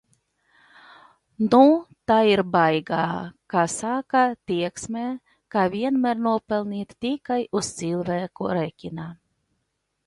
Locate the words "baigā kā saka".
2.55-4.25